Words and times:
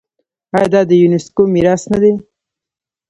آیا 0.55 0.67
دا 0.73 0.81
د 0.89 0.91
یونیسکو 1.01 1.43
میراث 1.53 1.83
نه 1.91 1.99
دی؟ 2.03 2.13